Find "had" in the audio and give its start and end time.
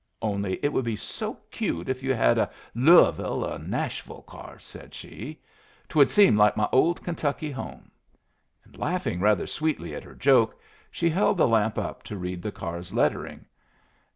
2.15-2.39